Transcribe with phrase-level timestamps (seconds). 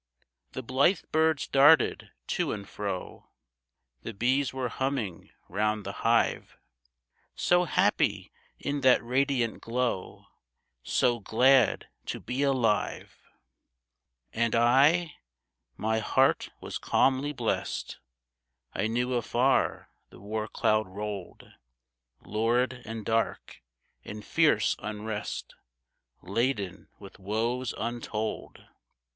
[0.53, 3.29] The blithe birds darted to and fro,
[4.01, 6.57] The bees were humming round the hive,
[7.35, 10.25] So happy in that radiant glow!
[10.81, 13.21] So glad to be alive!
[14.33, 15.17] And I?
[15.77, 17.99] My heart was calmly blest.
[18.73, 21.45] I knew afar the war cloud rolled
[22.23, 23.61] Lurid and dark,
[24.03, 25.53] in fierce unrest,
[26.23, 28.65] Laden with woes untold.